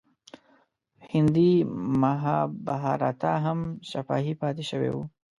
[1.11, 1.51] هندي
[2.01, 3.59] مهابهاراتا هم
[3.91, 4.97] شفاهي پاتې شوی و.